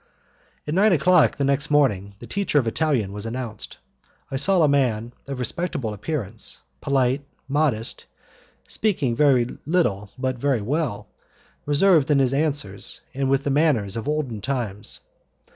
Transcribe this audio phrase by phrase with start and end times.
[0.65, 3.77] At nine o'clock the next morning the teacher of Italian was announced.
[4.31, 8.05] I saw a man of respectable appearance, polite, modest,
[8.67, 9.13] speaking
[9.67, 11.07] little but well,
[11.67, 15.01] reserved in his answers, and with the manners of olden times.